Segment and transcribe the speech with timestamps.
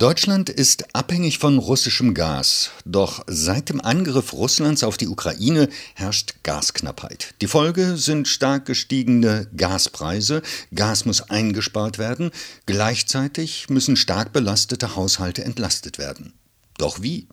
[0.00, 2.70] Deutschland ist abhängig von russischem Gas.
[2.86, 7.34] Doch seit dem Angriff Russlands auf die Ukraine herrscht Gasknappheit.
[7.42, 10.40] Die Folge sind stark gestiegene Gaspreise.
[10.74, 12.30] Gas muss eingespart werden.
[12.64, 16.32] Gleichzeitig müssen stark belastete Haushalte entlastet werden.
[16.78, 17.28] Doch wie?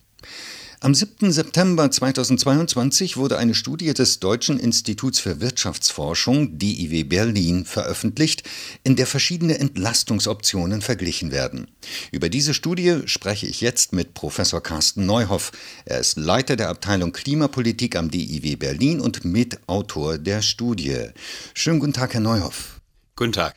[0.80, 1.32] Am 7.
[1.32, 8.44] September 2022 wurde eine Studie des Deutschen Instituts für Wirtschaftsforschung DIW Berlin veröffentlicht,
[8.84, 11.72] in der verschiedene Entlastungsoptionen verglichen werden.
[12.12, 15.52] Über diese Studie spreche ich jetzt mit Professor Carsten Neuhoff.
[15.86, 21.08] Er ist Leiter der Abteilung Klimapolitik am DIW Berlin und Mitautor der Studie.
[21.56, 22.82] Schönen guten Tag, Herr Neuhoff.
[23.16, 23.56] Guten Tag.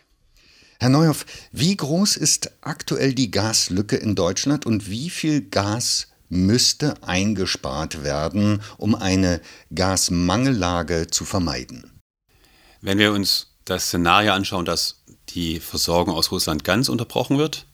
[0.79, 6.95] Herr Neuhoff, wie groß ist aktuell die Gaslücke in Deutschland und wie viel Gas müsste
[7.03, 9.43] eingespart werden, um eine
[9.75, 12.01] Gasmangellage zu vermeiden.
[12.81, 17.67] Wenn wir uns das Szenario anschauen, dass die Versorgung aus Russland ganz unterbrochen wird,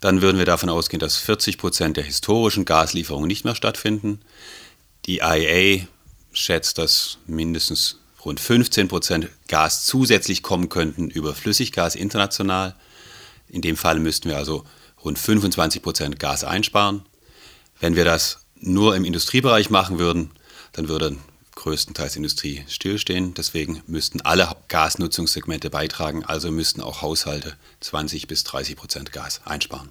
[0.00, 4.20] dann würden wir davon ausgehen, dass 40 Prozent der historischen Gaslieferungen nicht mehr stattfinden.
[5.06, 5.86] Die IEA
[6.32, 12.74] schätzt, dass mindestens rund 15 Prozent Gas zusätzlich kommen könnten über Flüssiggas international.
[13.48, 14.64] In dem Fall müssten wir also
[15.02, 17.02] rund 25 Prozent Gas einsparen.
[17.80, 20.30] Wenn wir das nur im Industriebereich machen würden,
[20.72, 21.16] dann würde
[21.56, 23.34] größtenteils Industrie stillstehen.
[23.34, 29.88] Deswegen müssten alle Gasnutzungssegmente beitragen, also müssten auch Haushalte 20 bis 30 Prozent Gas einsparen.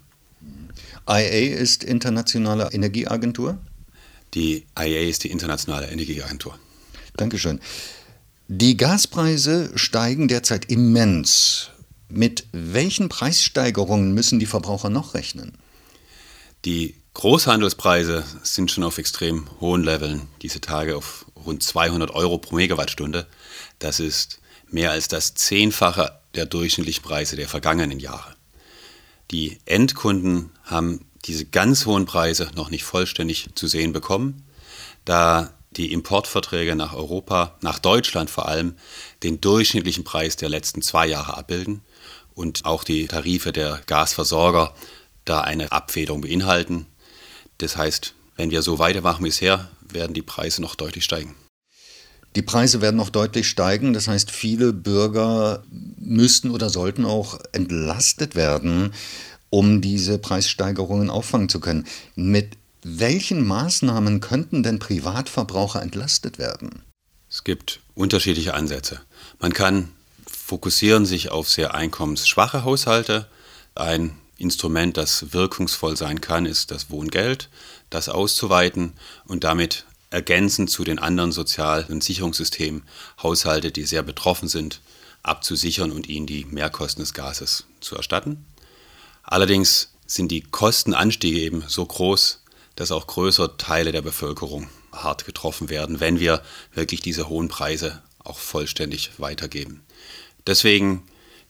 [1.08, 3.58] IA ist Internationale Energieagentur?
[4.34, 6.58] Die IA ist die Internationale Energieagentur.
[7.18, 7.60] Dankeschön.
[8.48, 11.70] Die Gaspreise steigen derzeit immens.
[12.10, 15.54] Mit welchen Preissteigerungen müssen die Verbraucher noch rechnen?
[16.64, 22.56] Die Großhandelspreise sind schon auf extrem hohen Leveln, diese Tage auf rund 200 Euro pro
[22.56, 23.26] Megawattstunde.
[23.80, 28.36] Das ist mehr als das Zehnfache der durchschnittlichen Preise der vergangenen Jahre.
[29.32, 34.44] Die Endkunden haben diese ganz hohen Preise noch nicht vollständig zu sehen bekommen,
[35.06, 38.76] da die Importverträge nach Europa, nach Deutschland vor allem,
[39.24, 41.82] den durchschnittlichen Preis der letzten zwei Jahre abbilden
[42.34, 44.76] und auch die Tarife der Gasversorger
[45.24, 46.88] da eine Abfederung beinhalten.
[47.58, 51.36] Das heißt, wenn wir so weitermachen wie bisher, werden die Preise noch deutlich steigen.
[52.36, 53.94] Die Preise werden noch deutlich steigen.
[53.94, 55.64] Das heißt, viele Bürger
[55.98, 58.94] müssten oder sollten auch entlastet werden,
[59.50, 61.86] um diese Preissteigerungen auffangen zu können.
[62.16, 66.84] Mit welchen Maßnahmen könnten denn Privatverbraucher entlastet werden?
[67.30, 69.02] Es gibt unterschiedliche Ansätze.
[69.40, 69.90] Man kann
[70.30, 73.28] fokussieren sich auf sehr einkommensschwache Haushalte.
[73.74, 77.50] Ein Instrument, das wirkungsvoll sein kann, ist das Wohngeld,
[77.90, 78.94] das auszuweiten
[79.26, 82.84] und damit ergänzend zu den anderen sozialen Sicherungssystemen
[83.22, 84.82] Haushalte, die sehr betroffen sind,
[85.24, 88.46] abzusichern und ihnen die Mehrkosten des Gases zu erstatten.
[89.24, 92.44] Allerdings sind die Kostenanstiege eben so groß,
[92.76, 96.42] dass auch größere Teile der Bevölkerung hart getroffen werden, wenn wir
[96.74, 99.84] wirklich diese hohen Preise auch vollständig weitergeben.
[100.46, 101.04] Deswegen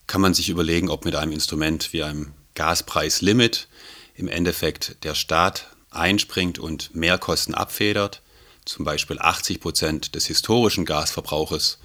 [0.07, 3.67] kann man sich überlegen, ob mit einem Instrument wie einem Gaspreislimit
[4.15, 8.21] im Endeffekt der Staat einspringt und Mehrkosten abfedert,
[8.65, 11.77] zum Beispiel 80 Prozent des historischen Gasverbrauches,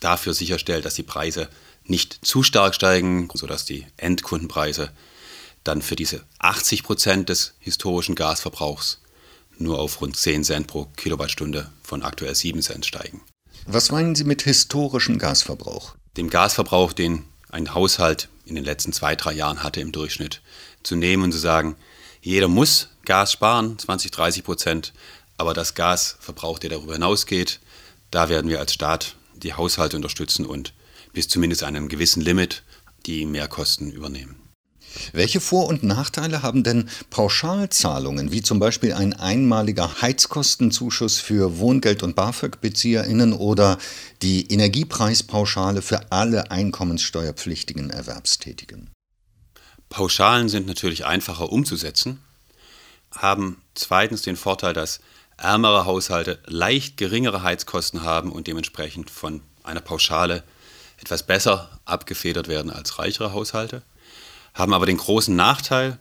[0.00, 1.48] dafür sicherstellt, dass die Preise
[1.84, 4.90] nicht zu stark steigen, sodass die Endkundenpreise
[5.64, 9.00] dann für diese 80 Prozent des historischen Gasverbrauchs
[9.58, 13.22] nur auf rund 10 Cent pro Kilowattstunde von aktuell 7 Cent steigen.
[13.66, 15.96] Was meinen Sie mit historischem Gasverbrauch?
[16.16, 20.40] Dem Gasverbrauch, den ein Haushalt in den letzten zwei, drei Jahren hatte im Durchschnitt,
[20.82, 21.76] zu nehmen und zu sagen,
[22.20, 24.92] jeder muss Gas sparen, 20, 30 Prozent,
[25.36, 27.60] aber das Gasverbrauch, der darüber hinausgeht,
[28.10, 30.72] da werden wir als Staat die Haushalte unterstützen und
[31.12, 32.62] bis zumindest einem gewissen Limit
[33.06, 34.37] die Mehrkosten übernehmen.
[35.12, 42.02] Welche Vor- und Nachteile haben denn Pauschalzahlungen, wie zum Beispiel ein einmaliger Heizkostenzuschuss für Wohngeld-
[42.02, 43.78] und BAföG-BezieherInnen oder
[44.22, 48.90] die Energiepreispauschale für alle einkommenssteuerpflichtigen Erwerbstätigen?
[49.88, 52.20] Pauschalen sind natürlich einfacher umzusetzen,
[53.14, 55.00] haben zweitens den Vorteil, dass
[55.38, 60.42] ärmere Haushalte leicht geringere Heizkosten haben und dementsprechend von einer Pauschale
[61.00, 63.82] etwas besser abgefedert werden als reichere Haushalte
[64.58, 65.98] haben aber den großen Nachteil,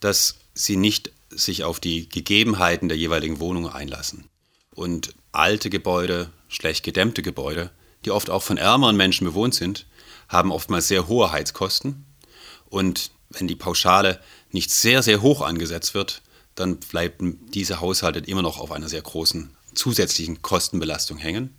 [0.00, 4.28] dass sie nicht sich auf die Gegebenheiten der jeweiligen Wohnung einlassen.
[4.74, 7.70] Und alte Gebäude, schlecht gedämmte Gebäude,
[8.04, 9.86] die oft auch von ärmeren Menschen bewohnt sind,
[10.28, 12.04] haben oftmals sehr hohe Heizkosten.
[12.68, 14.20] Und wenn die Pauschale
[14.50, 16.22] nicht sehr, sehr hoch angesetzt wird,
[16.56, 21.54] dann bleiben diese Haushalte immer noch auf einer sehr großen zusätzlichen Kostenbelastung hängen.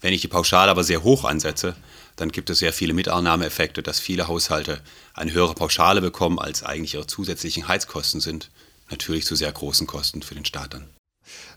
[0.00, 1.76] Wenn ich die Pauschale aber sehr hoch ansetze,
[2.16, 4.80] dann gibt es sehr viele Mitannahmeeffekte, dass viele Haushalte
[5.14, 8.50] eine höhere Pauschale bekommen, als eigentlich ihre zusätzlichen Heizkosten sind.
[8.90, 10.90] Natürlich zu sehr großen Kosten für den Staat dann.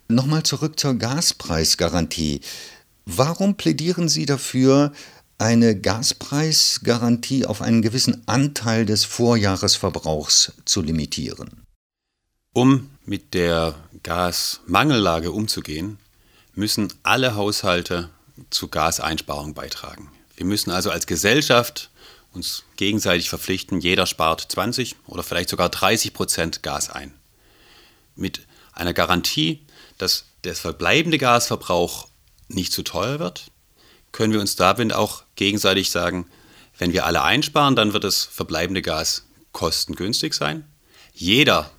[0.08, 2.42] Nochmal zurück zur Gaspreisgarantie.
[3.06, 4.92] Warum plädieren Sie dafür,
[5.38, 11.66] eine Gaspreisgarantie auf einen gewissen Anteil des Vorjahresverbrauchs zu limitieren?
[12.54, 15.98] Um mit der Gasmangellage umzugehen,
[16.54, 18.10] müssen alle Haushalte
[18.50, 20.12] zu Gaseinsparung beitragen.
[20.36, 21.90] Wir müssen also als Gesellschaft
[22.34, 27.14] uns gegenseitig verpflichten, jeder spart 20 oder vielleicht sogar 30 Prozent Gas ein.
[28.16, 28.42] Mit
[28.74, 29.62] einer Garantie,
[29.98, 32.08] dass der verbleibende Gasverbrauch
[32.48, 33.46] nicht zu teuer wird,
[34.12, 36.28] können wir uns damit auch gegenseitig sagen,
[36.78, 40.68] wenn wir alle einsparen, dann wird das verbleibende Gas kostengünstig sein.
[41.14, 41.72] Jeder,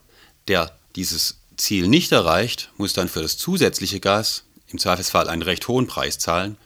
[0.46, 5.68] der dieses Ziel nicht erreicht, muss dann für das zusätzliche Gas im Zweifelsfall einen recht
[5.68, 6.56] hohen Preis zahlen.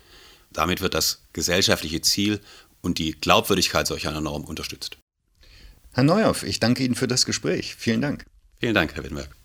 [0.51, 2.41] Damit wird das gesellschaftliche Ziel
[2.81, 4.97] und die Glaubwürdigkeit solch einer Norm unterstützt.
[5.93, 7.75] Herr Neuhoff, ich danke Ihnen für das Gespräch.
[7.75, 8.25] Vielen Dank.
[8.61, 9.38] Vielen Dank, Herr Wittenberg.